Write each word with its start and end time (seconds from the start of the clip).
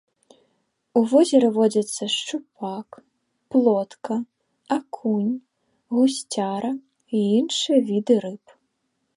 У 0.99 1.01
возеры 1.11 1.47
водзяцца 1.57 2.03
шчупак, 2.15 2.89
плотка, 3.55 4.15
акунь, 4.77 5.31
гусцяра 5.97 6.71
і 6.77 7.17
іншыя 7.39 7.79
віды 7.93 8.15
рыб. 8.27 8.43